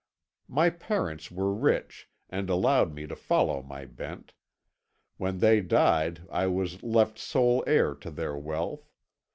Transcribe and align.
"My 0.47 0.71
parents 0.71 1.29
were 1.29 1.53
rich, 1.53 2.09
and 2.27 2.49
allowed 2.49 2.91
me 2.91 3.05
to 3.05 3.15
follow 3.15 3.61
my 3.61 3.85
bent. 3.85 4.33
When 5.17 5.37
they 5.37 5.61
died 5.61 6.21
I 6.31 6.47
was 6.47 6.81
left 6.81 7.19
sole 7.19 7.63
heir 7.67 7.93
to 7.93 8.09
their 8.09 8.35
wealth. 8.35 8.89